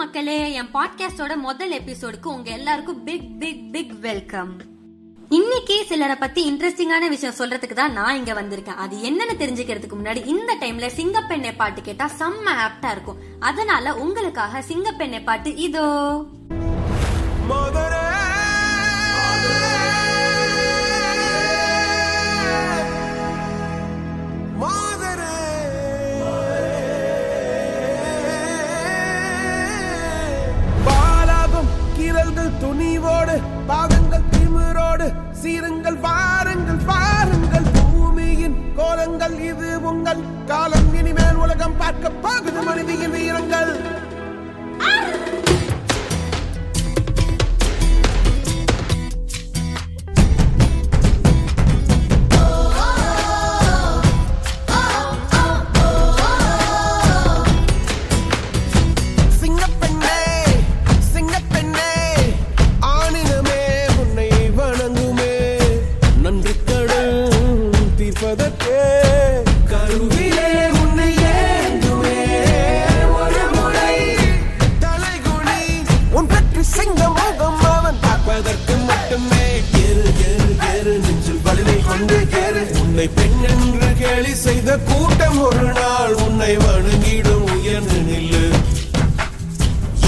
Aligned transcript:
மக்களே 0.00 0.52
என் 0.52 0.70
பாட்காஸ்டோட 0.74 1.36
முதல் 1.36 1.72
எபிசோடுக்கு 1.72 2.26
உங்க 2.26 2.50
எல்லாருக்கும் 2.50 3.04
பிக் 3.04 3.38
பிக் 3.38 3.72
பிக் 3.72 3.92
வெல்கம் 4.00 4.56
இன்னைக்கு 5.28 5.84
சிலரை 5.86 6.16
பத்தி 6.16 6.52
இன்ட்ரெஸ்டிங்கான 6.52 7.08
விஷயம் 7.08 7.34
சொல்றதுக்கு 7.38 7.72
தான் 7.72 7.92
நான் 7.92 8.16
இங்க 8.16 8.32
வந்திருக்கேன். 8.32 8.80
அது 8.84 8.96
என்னன்னு 8.96 9.40
தெரிஞ்சுக்கிறதுக்கு 9.40 9.96
முன்னாடி 10.02 10.26
இந்த 10.26 10.56
டைம்ல 10.60 10.90
சிங்கப்பெண்ணை 10.96 11.52
பாட்டு 11.56 11.82
கேட்டா 11.82 12.10
செம்ம 12.18 12.48
ஆப்டா 12.66 12.90
இருக்கும். 12.90 13.18
அதனால 13.40 13.94
உங்களுக்காக 13.94 14.64
சிங்கப்பெண்ணை 14.68 15.24
பாட்டு 15.24 15.56
இதோ. 15.56 16.24
திமிரோடு 33.20 33.40
பாதங்கள் 33.68 34.22
திமிரோடு 34.32 35.06
சீருங்கள் 35.40 35.98
பாருங்கள் 36.04 36.78
பாருங்கள் 36.86 37.66
பூமியின் 37.76 38.56
கோலங்கள் 38.78 39.36
இது 39.48 39.68
உங்கள் 39.90 40.22
காலம். 40.46 40.88
இனிமேல் 40.94 41.40
உலகம் 41.44 41.76
பார்க்க 41.76 42.12
போகுது 42.24 42.60
மனிதியின் 42.62 43.14
வீரங்கள். 43.16 43.72
உன்னை 83.00 83.12
பெண் 83.16 83.44
என்று 83.50 83.86
கேலி 83.98 84.32
செய்த 84.36 84.70
கூட்டம் 84.80 85.38
ஒரு 85.40 85.68
நாள் 85.72 86.14
உன்னை 86.24 86.50
வணங்கிடும் 86.56 87.46
உயர்ந்து 87.54 87.98
நில்லு. 88.02 88.42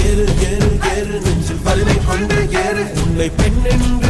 எரு 0.03 0.25
எரு 0.49 0.69
எரு 0.91 1.15
நெஞ்சில் 1.25 1.63
வலிமை 1.63 1.97
கொண்டு 2.05 2.37
எரு 2.61 2.85
உன்னை 3.03 3.29
பெண் 3.31 3.59
என்று 3.71 4.02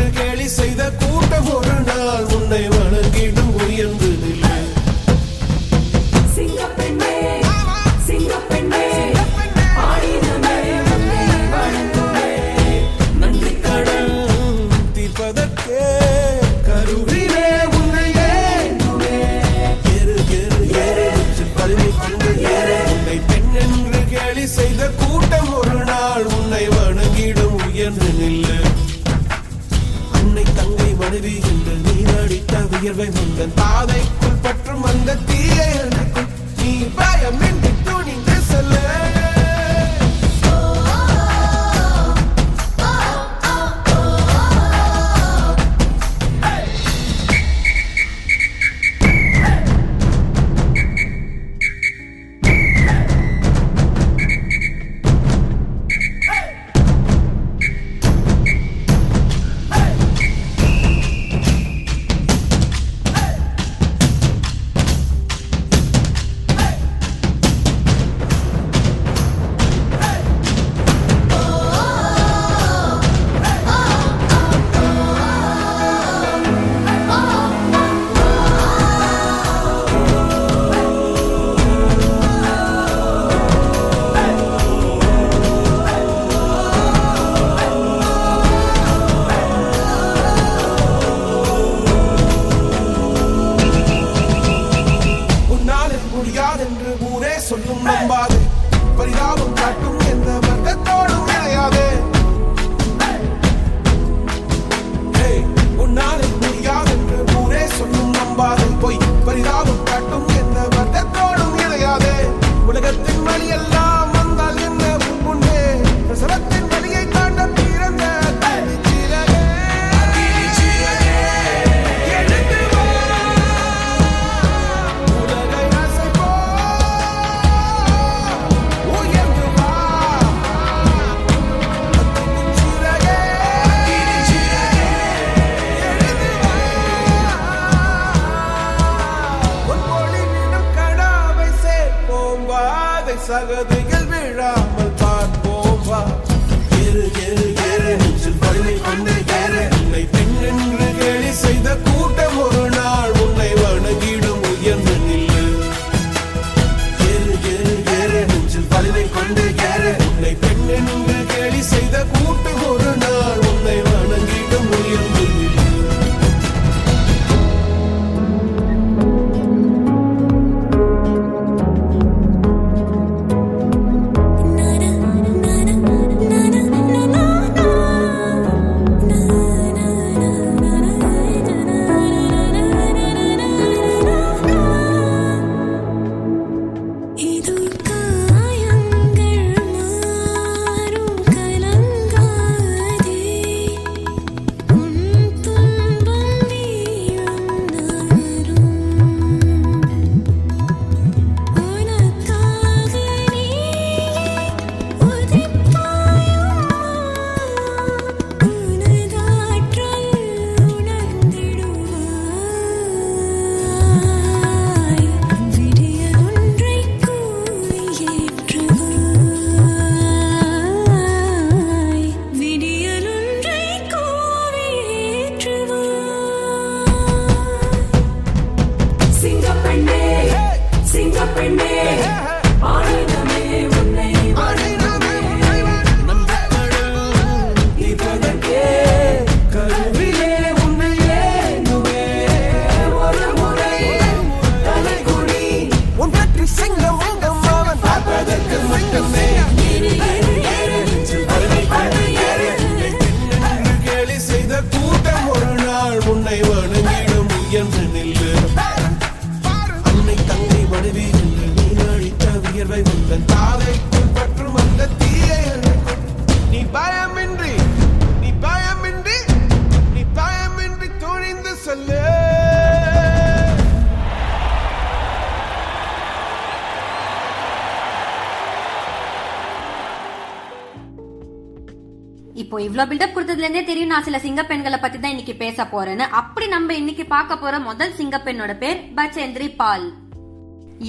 இப்போ 282.42 282.56
இவ்ளோ 282.66 282.84
பில்டப் 282.90 283.14
கொடுத்ததுல 283.16 283.46
இருந்தே 283.46 283.62
தெரியும் 283.68 283.92
நான் 283.94 284.06
சில 284.06 284.20
சிங்க 284.24 284.42
பெண்களை 284.50 284.78
பத்தி 284.84 284.98
தான் 285.00 285.14
இன்னைக்கு 285.14 285.36
பேச 285.42 285.64
போறேன்னு. 285.74 286.06
அப்படி 286.20 286.46
நம்ம 286.54 286.76
இன்னைக்கு 286.82 287.04
பார்க்க 287.16 287.42
போற 287.42 287.56
முதல் 287.68 287.98
சிங்க 287.98 288.18
பெண்ணோட 288.28 288.54
பேர் 288.64 288.80
பச்சேந்திரி 289.00 289.48
பால். 289.62 289.86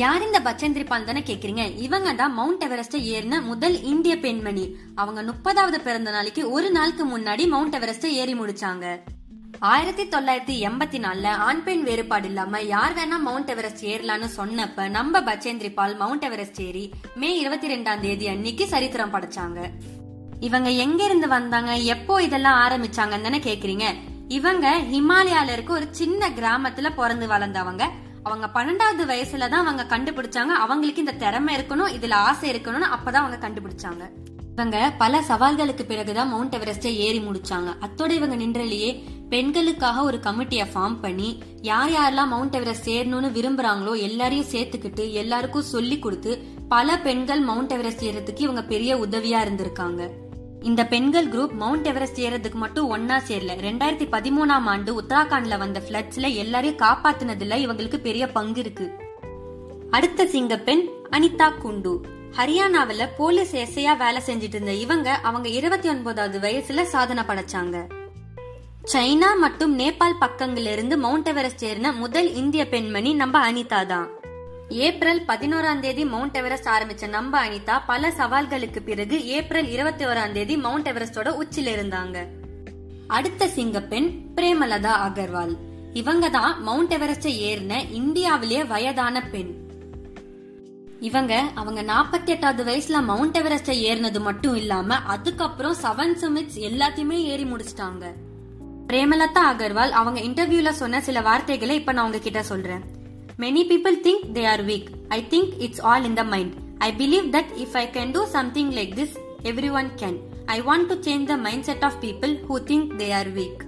யார் 0.03 0.25
இந்த 0.27 0.39
பச்சேந்திரி 0.47 0.85
பால் 0.91 1.09
தானே 1.09 1.23
கேக்குறீங்க? 1.31 1.65
இவங்க 1.87 2.13
தான் 2.21 2.35
மவுண்ட் 2.39 2.65
எவரெஸ்ட் 2.67 2.97
ஏறின 3.15 3.41
முதல் 3.51 3.77
இந்திய 3.93 4.15
பெண்மணி. 4.25 4.65
அவங்க 5.03 5.23
முப்பதாவது 5.31 5.81
பிறந்த 5.89 6.13
நாளைக்கு 6.17 6.45
ஒரு 6.57 6.71
நாளுக்கு 6.77 7.07
முன்னாடி 7.15 7.47
மவுண்ட் 7.55 7.77
எவரெஸ்ட் 7.81 8.09
ஏறி 8.21 8.37
முடிச்சாங்க. 8.41 8.87
ஆயிரத்தி 9.73 10.05
தொள்ளாயிரத்தி 10.13 10.55
எண்பத்தி 10.69 10.99
நாலுல 11.05 11.29
ஆண் 11.49 11.63
பெண் 11.67 11.85
வேறுபாடு 11.89 12.27
இல்லாம 12.31 12.61
யார் 12.73 12.95
வேணா 12.97 13.19
மவுண்ட் 13.27 13.53
எவரெஸ்ட் 13.55 13.85
ஏறலாம்னு 13.93 14.29
சொன்னப்ப 14.39 14.89
நம்ம 14.97 15.21
பச்சேந்திரி 15.29 15.71
பால் 15.79 15.95
மவுண்ட் 16.01 16.27
எவரெஸ்ட் 16.29 16.61
ஏறி 16.69 16.83
மே 17.23 17.31
இருபத்தி 17.43 17.71
ரெண்டாம் 17.75 18.03
தேதி 18.07 18.29
அன்னைக்கு 18.33 18.67
சரித்திரம் 18.73 19.15
படைச்சாங்க. 19.15 19.61
இவங்க 20.41 20.71
எங்க 20.71 21.05
இருந்து 21.05 21.29
வந்தாங்க 21.29 21.75
எப்போ 21.75 22.23
இதெல்லாம் 22.23 22.71
ஆரம்பிச்சாங்கன்னு 22.71 23.21
தானே 23.21 23.39
கேக்குறீங்க. 23.39 23.85
இவங்க 24.29 24.81
ஹிமாலயால 24.93 25.53
இருக்க 25.53 25.73
ஒரு 25.73 25.89
சின்ன 25.91 26.29
கிராமத்துல 26.29 26.95
பிறந்து 26.95 27.27
வளர்ந்தவங்க. 27.27 27.83
அவங்க 28.23 28.51
பன்னெண்டாவது 28.55 29.03
வயசுல 29.03 29.49
தான் 29.49 29.67
அவங்க 29.67 29.99
கண்டுபிடிச்சாங்க. 29.99 30.55
அவங்களுக்கு 30.65 31.01
இந்த 31.01 31.13
திறமை 31.13 31.57
இருக்கணும் 31.57 31.93
இதுல 32.01 32.13
ஆசை 32.13 32.53
இருக்கணும்னு 32.53 32.93
அப்பதான் 32.97 33.23
அவங்க 33.23 33.49
கண்டுபிடிச்சாங்க. 33.49 34.11
இவங்க 34.53 34.93
பல 34.99 35.21
சவால்களுக்கு 35.21 35.83
பிறகுதான் 35.83 36.29
மவுண்ட் 36.29 36.55
எவரெஸ்டை 36.55 36.87
ஏறி 36.87 37.19
முடிச்சாங்க. 37.19 37.75
அத்தோட 37.81 38.11
இவங்க 38.11 38.37
நின்றலையே 38.37 39.05
பெண்களுக்காக 39.29 40.03
ஒரு 40.03 40.21
கமிட்டியை 40.23 40.67
ஃபார்ம் 40.75 41.01
பண்ணி 41.01 41.43
யார் 41.63 41.91
யாரெல்லாம் 41.91 42.27
மவுண்ட் 42.27 42.55
எவரெஸ்ட் 42.55 42.91
ஏறணும்னு 42.91 43.31
விரும்புறாங்களோ 43.31 44.01
எல்லாரையும் 44.01 44.47
சேர்த்துக்கிட்டு 44.47 45.13
எல்லாருக்கும் 45.13 45.63
சொல்லி 45.63 45.99
கொடுத்து 45.99 46.53
பல 46.69 46.99
பெண்கள் 46.99 47.41
மவுண்ட் 47.41 47.71
எவரெஸ்ட் 47.71 48.05
ஏறதுக்கு 48.05 48.41
இவங்க 48.41 48.63
பெரிய 48.63 48.97
உதவியா 48.97 49.41
இருந்திருக்காங்க. 49.47 50.11
இந்த 50.65 50.87
பெண்கள் 50.87 51.29
குரூப் 51.29 51.53
மவுண்ட் 51.53 51.87
எவரெஸ்ட் 51.87 52.21
ஏறதுக்கு 52.21 52.55
மட்டும் 52.55 52.97
ஒன்னா 52.97 53.13
சேரல. 53.13 53.55
ரெண்டாயிரத்தி 53.67 54.07
பதிமூணாம் 54.13 54.65
ஆண்டு 54.65 55.03
உத்தராகண்ட்ல 55.03 55.59
வந்த 55.59 55.83
பிளட்ஸ்ல 55.91 56.35
எல்லாரையும் 56.35 56.79
காப்பாத்தினதுல 56.79 57.57
இவங்களுக்கு 57.65 57.97
பெரிய 57.97 58.27
பங்கு 58.27 58.61
இருக்கு. 58.61 58.93
அடுத்த 59.91 60.25
சிங்கப்பெண் 60.25 60.89
அனிதா 61.11 61.59
குண்டு. 61.59 62.01
ஹரியானாவில 62.37 63.09
போலீஸ் 63.17 63.57
எஸ்ஐயா 63.57 63.97
வேலை 63.97 64.23
செஞ்சுட்டு 64.27 64.55
இருந்த 64.55 64.73
இவங்க 64.73 65.13
அவங்க 65.13 65.49
இருபத்தி 65.49 65.89
ஒன்பதாவது 65.89 66.39
வயசுல 66.39 66.83
சாதனை 66.83 67.23
படைச்சாங்க. 67.23 67.87
சைனா 68.93 69.37
மற்றும் 69.41 69.79
நேபாள் 69.79 70.21
பக்கங்கள்ல 70.21 70.73
இருந்து 70.73 70.99
மவுண்ட் 70.99 71.27
எவரெஸ்ட் 71.27 71.65
ஏறின 71.65 71.95
முதல் 71.95 72.35
இந்திய 72.35 72.69
பெண்மணி 72.69 73.15
நம்ம 73.15 73.53
அனிதா 73.53 73.87
தான். 73.87 74.23
ஏப்ரல் 74.69 75.21
பதினோராம் 75.21 75.81
தேதி 75.81 76.05
மவுண்ட் 76.05 76.37
எவரெஸ்ட் 76.37 76.67
ஆரம்பிச்ச 76.67 77.09
நம்ம 77.09 77.47
அனிதா 77.47 77.81
பல 77.87 78.09
சவால்களுக்கு 78.09 78.81
பிறகு 78.85 79.27
ஏப்ரல் 79.27 79.69
இருபத்தி 79.69 80.05
ஓராம் 80.05 80.33
தேதி 80.33 80.57
மவுண்ட் 80.57 80.89
எவரெஸ்டோட 80.89 81.35
உச்சில 81.43 81.69
இருந்தாங்க. 81.69 82.27
அடுத்த 83.07 83.47
சிங்கப்பெண் 83.47 84.21
பிரேமலதா 84.35 84.93
அகர்வால். 85.07 85.57
இவங்க 85.93 86.29
தான் 86.29 86.63
மவுண்ட் 86.63 86.91
எவரெஸ்ட் 86.91 87.29
ஏறின 87.29 87.91
இந்தியாவிலேயே 87.91 88.65
வயதான 88.65 89.23
பெண். 89.23 89.55
இவங்க 91.01 91.45
அவங்க 91.55 91.83
நாற்பத்தி 91.83 92.27
எட்டாவது 92.27 92.73
வயசுல 92.73 93.03
மவுண்ட் 93.03 93.37
எவரெஸ்ட் 93.37 93.71
ஏறினது 93.71 94.21
மட்டும் 94.21 94.55
இல்லாம 94.55 94.95
அதுக்கப்புறம் 94.95 95.77
செவன் 95.83 96.17
சமிட்ஸ் 96.21 96.57
எல்லாத்தையுமே 96.57 97.23
ஏறி 97.23 97.45
முடிச்சிட்டாங்க. 97.45 98.13
பிரேமலதா 98.87 99.41
அகர்வால் 99.53 99.91
அவங்க 99.91 100.21
இன்டர்வியூல 100.21 100.69
சொன்ன 100.69 101.01
சில 101.01 101.21
வார்த்தைகளை 101.21 101.77
இப்ப 101.77 101.93
நான் 101.93 102.05
உங்ககிட்ட 102.05 102.43
சொல்றேன். 102.43 103.03
Many 103.39 103.63
people 103.71 103.97
think 104.03 104.25
they 104.33 104.47
are 104.47 104.65
weak 104.67 104.89
I 105.09 105.27
think 105.31 105.53
it's 105.59 105.81
all 105.81 106.05
in 106.05 106.15
the 106.15 106.25
mind 106.25 106.55
I 106.79 106.93
believe 106.99 107.29
that 107.37 107.53
if 107.57 107.77
I 107.83 107.87
can 107.93 108.11
do 108.11 108.25
something 108.25 108.73
like 108.73 108.95
this 108.95 109.15
everyone 109.71 109.91
can 109.97 110.19
I 110.47 110.61
want 110.61 110.87
to 110.87 110.95
change 110.95 111.25
the 111.25 111.37
mindset 111.63 111.85
of 111.85 112.01
people 112.01 112.35
who 112.49 112.59
think 112.71 112.91
they 112.99 113.13
are 113.13 113.33
weak 113.35 113.63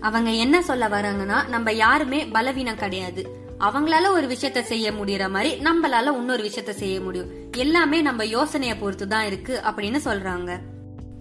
அவங்க 0.00 0.30
என்ன 0.30 0.62
சொல்ல 0.62 0.88
வராங்கன்னா 0.88 1.48
நம்ம 1.48 1.72
யாருமே 1.72 2.26
பலவீனம் 2.26 2.76
கிடையாது. 2.76 3.22
அவங்களால 3.60 4.08
ஒரு 4.08 4.26
விஷயத்த 4.26 4.60
செய்ய 4.60 4.90
முடியற 4.90 5.30
மாதிரி 5.30 5.50
நம்மளால 5.64 6.12
இன்னொரு 6.14 6.44
விஷயத்த 6.44 6.70
செய்ய 6.70 7.00
முடியும். 7.00 7.28
எல்லாமே 7.56 8.00
நம்ம 8.00 8.24
யோசனைய 8.24 8.74
பொறுத்து 8.80 9.08
தான் 9.08 9.26
இருக்கு 9.26 9.60
அப்படின்னு 9.64 10.00
சொல்றாங்க. 10.04 10.58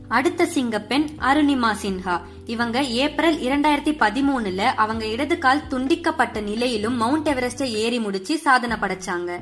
அடுத்த 0.07 0.45
சிங்கப்பெண் 0.45 1.07
அருணிமா 1.19 1.71
சின்ஹா. 1.81 2.21
இவங்க 2.49 2.81
ஏப்ரல் 2.83 3.35
இரண்டாயிரத்தி 3.37 3.91
பதிமூணுல 4.03 4.57
அவங்க 4.57 5.05
இடது 5.05 5.37
கால் 5.37 5.67
துண்டிக்கப்பட்ட 5.69 6.41
நிலையிலும் 6.41 6.95
மவுண்ட் 6.95 7.29
எவரெஸ்டை 7.29 7.63
ஏறி 7.63 7.99
முடிச்சு 7.99 8.37
சாதனை 8.37 8.77
படைச்சாங்க. 8.77 9.39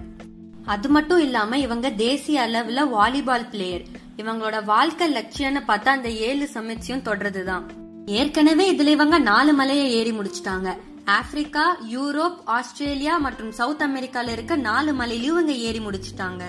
அது 0.65 0.89
மட்டும் 0.89 1.21
இல்லாம 1.21 1.57
இவங்க 1.57 1.89
தேசிய 1.89 2.41
அளவுல 2.41 2.89
வாலிபால் 2.89 3.49
பிளேயர் 3.49 3.81
இவங்களோட 4.17 4.63
வாழ்க்கை 4.63 5.07
லட்சியம்னு 5.13 5.61
பார்த்தா 5.67 5.85
அந்த 5.85 6.09
ஏழு 6.09 6.49
சமைச்சியும் 6.53 7.05
தொடர்றதுதான். 7.07 7.65
ஏற்கனவே 8.05 8.73
இதுல 8.73 8.93
இவங்க 8.97 9.17
நாலு 9.19 9.53
மலையை 9.53 9.91
ஏறி 9.91 10.11
முடிச்சிட்டாங்க. 10.11 10.77
ஆப்பிரிக்கா 11.05 11.77
யூரோப் 11.91 12.37
ஆஸ்திரேலியா 12.45 13.17
மற்றும் 13.17 13.51
சவுத் 13.51 13.81
அமெரிக்கால 13.81 14.31
இருக்க 14.31 14.55
நாலு 14.55 14.93
மலையிலும் 14.93 15.35
இவங்க 15.35 15.51
ஏறி 15.51 15.79
முடிச்சிட்டாங்க. 15.79 16.43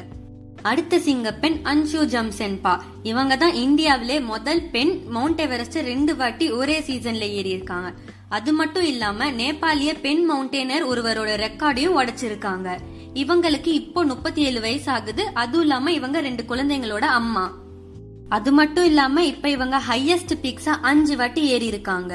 அடுத்த 0.70 0.98
சிங்கப்பெண் 0.98 1.56
அன்ஷு 1.62 2.00
ஜம்சென்பா 2.12 2.72
இவங்க 3.02 3.34
தான் 3.37 3.56
இந்தியாவிலே 3.64 4.16
முதல் 4.30 4.62
பெண் 4.75 4.92
மவுண்ட் 5.08 5.40
எவரெஸ்ட் 5.44 5.78
ரெண்டு 5.90 6.12
வாட்டி 6.16 6.46
ஒரே 6.60 6.76
சீசன்ல 6.88 7.26
ஏறி 7.38 7.50
இருக்காங்க 7.50 7.90
அது 8.37 8.50
மட்டும் 8.52 8.87
இல்லாம 8.92 9.28
நேபாளிய 9.40 9.90
பெண் 10.00 10.22
மவுண்டேனர் 10.30 10.84
ஒருவரோட 10.90 11.30
ரெக்கார்டையும் 11.44 11.96
உடைச்சிருக்காங்க. 12.00 12.68
இவங்களுக்கு 13.22 13.70
இப்போ 13.80 14.00
முப்பத்தி 14.10 14.40
ஏழு 14.48 14.60
வயசு 14.60 14.88
ஆகுது 14.96 15.22
அதுவும் 15.42 15.64
இல்லாம 15.66 15.92
இவங்க 15.98 16.20
ரெண்டு 16.26 16.42
குழந்தைங்களோட 16.50 17.06
அம்மா. 17.20 17.44
அது 18.37 18.52
மட்டும் 18.58 18.88
இல்லாம 18.90 19.25
இப்ப 19.32 19.48
இவங்க 19.56 19.76
ஹையஸ்ட் 19.88 20.34
பிக்ஸா 20.42 20.75
அஞ்சு 20.90 21.16
வாட்டி 21.16 21.44
ஏறி 21.54 21.66
இருக்காங்க 21.72 22.12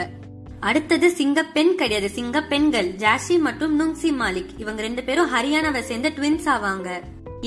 அடுத்தது 0.69 1.07
சிங்கப்பெண் 1.19 1.73
கிடையாது. 1.81 2.09
சிங்கப்பெண்கள் 2.17 2.91
ஜாஷி 3.03 3.37
மற்றும் 3.47 3.73
நுங்சி 3.79 4.11
மாலிக். 4.21 4.53
இவங்க 4.57 4.81
ரெண்டு 4.87 5.03
பேரும் 5.09 5.31
ஹரியானாவை 5.33 5.81
சேர்ந்த 5.89 6.11
ட்வின்ஸ் 6.17 6.47
ஆவாங்க. 6.55 6.89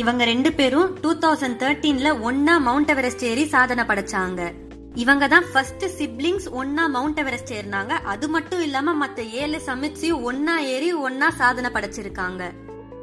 இவங்க 0.00 0.22
ரெண்டு 0.30 0.50
பேரும் 0.56 0.88
டூ 1.02 1.10
தௌசண்ட் 1.22 1.58
தேர்ட்டீன்ல 1.60 2.08
ஒன்னா 2.28 2.54
மவுண்ட் 2.66 2.90
எவரெஸ்ட் 2.94 3.22
ஏறி 3.28 3.44
சாதனை 3.52 3.84
படைச்சாங்க. 3.90 4.40
இவங்க 5.02 5.24
தான் 5.34 5.46
ஃபர்ஸ்ட் 5.52 5.84
சிப்ளிங்ஸ் 5.98 6.48
ஒன்னா 6.60 6.84
மவுண்ட் 6.96 7.20
எவரெஸ்ட் 7.22 7.52
ஏறினாங்க. 7.58 7.92
அது 8.12 8.26
மட்டும் 8.34 8.62
இல்லாம 8.66 8.94
மத்த 9.02 9.24
ஏழு 9.40 9.58
சமிட்ஸையும் 9.68 10.22
ஒன்னா 10.28 10.56
ஏறி 10.74 10.90
ஒன்னா 11.06 11.30
சாதனை 11.40 11.70
படைச்சிருக்காங்க. 11.76 12.42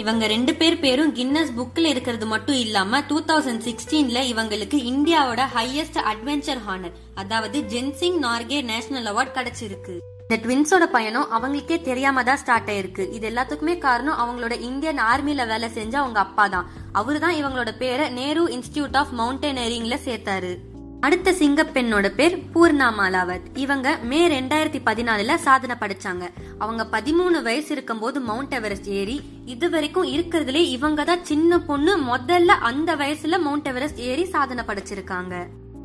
இவங்க 0.04 0.28
ரெண்டு 0.34 0.54
பேர் 0.60 0.80
பேரும் 0.86 1.12
கின்னஸ் 1.18 1.52
புக்ல 1.58 1.90
இருக்கிறது 1.94 2.28
மட்டும் 2.36 2.62
இல்லாம 2.66 3.02
டூ 3.10 3.18
தௌசண்ட் 3.32 3.66
சிக்ஸ்டீன்ல 3.68 4.22
இவங்களுக்கு 4.34 4.78
இந்தியாவோட 4.94 5.44
ஹையஸ்ட் 5.58 6.00
அட்வென்ச்சர் 6.12 6.64
ஹானர் 6.70 6.96
அதாவது 7.24 7.60
ஜென்சிங் 7.74 8.20
நார்கே 8.28 8.60
நேஷனல் 8.72 9.10
அவார்ட் 9.14 9.38
கிடைச்சிருக்கு. 9.40 9.96
இந்த 10.26 10.36
ட்வின்ஸோட 10.44 10.86
பயணம் 10.96 11.32
அவங்களுக்கே 11.36 11.78
தெரியாம 11.88 12.24
தான் 12.28 12.40
ஸ்டார்ட் 12.42 12.70
ஆயிருக்கு. 12.74 13.04
இது 13.16 13.26
எல்லாத்துக்குமே 13.32 13.76
காரணம் 13.88 14.20
அவங்களோட 14.22 14.54
இந்தியன் 14.70 15.02
ஆர்மியில 15.12 15.46
வேலை 15.52 15.68
செஞ்ச 15.78 15.94
அவங்க 16.02 16.20
அப்பா 16.28 16.46
தான். 16.56 16.68
அவரு 16.94 17.20
தான் 17.20 17.40
இவங்களோட 17.40 17.72
பேரை 17.78 18.10
நேரு 18.20 18.44
இன்ஸ்டிடியூட் 18.48 18.98
ஆஃப் 19.02 19.14
மவுண்டனரிங்ல 19.18 19.98
சேர்த்தாரு. 20.06 20.52
அடுத்த 21.00 21.32
சிங்கப்பெண்ணோட 21.32 22.08
பேர் 22.18 22.36
பூர்ணா 22.54 22.88
மாலாவத் 23.00 23.48
இவங்க 23.54 23.88
மே 24.12 24.20
ரெண்டாயிரத்தி 24.28 24.80
பதினாலுல 24.86 25.36
சாதனை 25.36 25.76
படைச்சாங்க. 25.80 26.26
அவங்க 26.58 26.84
பதிமூணு 26.92 27.42
வயசு 27.48 27.72
இருக்கும்போது 27.72 28.20
மவுண்ட் 28.22 28.54
எவரெஸ்ட் 28.54 28.90
ஏறி 29.00 29.22
இது 29.46 29.70
வரைக்கும் 29.70 30.08
இருக்கிறதுலே 30.08 30.62
இவங்க 30.76 31.04
தான் 31.04 31.26
சின்ன 31.32 31.60
பொண்ணு 31.60 31.96
முதல்ல 32.12 32.56
அந்த 32.70 32.96
வயசுல 32.96 33.40
மவுண்ட் 33.40 33.68
எவரெஸ்ட் 33.74 34.00
ஏறி 34.12 34.26
சாதனை 34.26 34.64
படைச்சிருக்காங்க. 34.68 35.36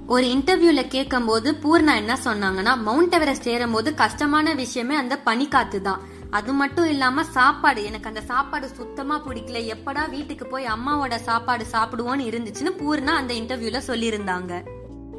ஒரு 0.06 0.26
இன்டர்வியூல 0.26 0.82
கேட்கும்போது 0.88 1.48
பூர்ணா 1.62 1.94
என்ன 1.94 2.18
சொன்னாங்கன்னா 2.24 2.74
மவுண்ட் 2.82 3.14
எவரெஸ்ட் 3.14 3.48
ஏறும்போது 3.48 3.94
கஷ்டமான 3.94 4.54
விஷயமே 4.54 4.94
அந்த 4.94 5.18
பனிக்காத்து 5.26 5.80
தான் 5.80 6.04
அது 6.30 6.52
மட்டும் 6.52 6.88
இல்லாம 6.88 7.24
சாப்பாடு. 7.24 7.84
எனக்கு 7.84 8.08
அந்த 8.08 8.20
சாப்பாடு 8.20 8.68
சுத்தமா 8.68 9.22
பிடிக்கல. 9.26 9.74
எப்படா 9.74 10.10
வீட்டுக்கு 10.10 10.46
போய் 10.46 10.66
அம்மாவோட 10.66 11.16
சாப்பாடு 11.16 11.64
சாப்பிடுவோன்னு 11.72 12.28
இருந்துச்சுன்னு 12.30 12.72
பூர்ணா 12.78 13.06
அந்த 13.06 13.34
இன்டர்வியூல 13.34 13.80
சொல்லியிருந்தாங்க. 13.86 14.62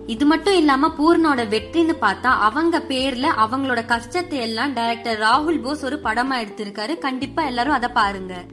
இது 0.05 0.25
மட்டும் 0.25 0.55
இல்லாம 0.55 0.87
பூர்ணோட 0.87 1.47
வெற்றின்னு 1.47 1.95
பார்த்தா 2.01 2.25
அவங்க 2.25 2.79
பேர்ல 2.79 3.27
அவங்களோட 3.37 3.85
கஷ்டத்தை 3.85 4.39
எல்லாம் 4.39 4.73
டைரக்டர் 4.73 5.19
ராகுல் 5.19 5.61
போஸ் 5.61 5.85
ஒரு 5.85 5.99
படமா 6.03 6.37
எடுத்திருக்காரு. 6.43 6.97
கண்டிப்பா 6.97 7.43
எல்லாரும் 7.43 7.73
அதை 7.73 7.89
பாருங்க. 7.89 8.43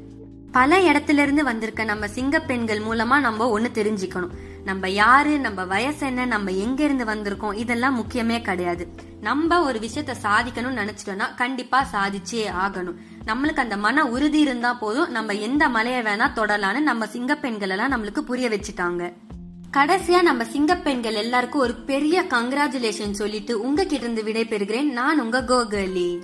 பல 0.56 0.78
இடத்துல 0.78 1.18
இருந்து 1.18 1.44
வந்திருக்க 1.44 1.84
நம்ம 1.84 2.08
சிங்க 2.08 2.40
பெண்கள் 2.40 2.78
மூலமா 2.78 3.20
நம்ம 3.20 3.58
ஒண்ணு 3.58 3.62
தெரிஞ்சுக்கணும். 3.62 4.30
நம்ம 4.64 4.88
யாரு 4.88 5.38
நம்ம 5.38 5.64
வயசு 5.64 6.06
என்ன 6.06 6.25
நம்ம 6.25 6.50
எங்க 6.50 6.84
இருந்து 6.84 7.04
வந்திருக்கோம் 7.04 7.54
இதெல்லாம் 7.54 7.96
முக்கியமே 7.98 8.42
கிடையாது. 8.42 8.88
நம்ம 9.20 9.62
ஒரு 9.62 9.78
விஷயத்த 9.78 10.14
சாதிக்கணும்னு 10.22 10.80
நினைச்சிட்டோம்னா 10.82 11.34
கண்டிப்பா 11.34 11.86
சாதிச்சே 11.92 12.46
ஆகணும். 12.64 12.94
நம்மளுக்கு 13.26 13.56
அந்த 13.56 13.76
மன 13.76 14.06
உறுதி 14.06 14.40
இருந்தா 14.40 14.75
போதும் 14.75 15.10
நம்ம 15.10 15.32
எந்த 15.32 15.68
மலையை 15.68 16.02
வேணா 16.02 16.30
தொடலான்னு 16.34 16.80
நம்ம 16.80 17.06
சிங்க 17.06 17.36
பெண்கள் 17.36 17.68
எல்லாம் 17.68 17.92
நம்மளுக்கு 17.92 18.18
புரிய 18.18 18.48
வச்சுட்டாங்க. 18.48 19.12
கடைசியா 19.72 20.22
நம்ம 20.22 20.44
சிங்க 20.44 20.76
பெண்கள் 20.76 21.14
எல்லாருக்கும் 21.14 21.60
ஒரு 21.60 21.75
பெரிய 21.75 22.22
கங்க்ராச்சுலேஷன் 22.22 23.10
சொல்லிட்டு 23.10 23.60
உங்ககிட்ட 23.60 24.04
இருந்து 24.04 24.25
விடை 24.25 24.44
பெறுகிறேன் 24.44 24.90
நான் 24.90 25.20
உங்க 25.20 25.42
கோகலி. 25.42 26.22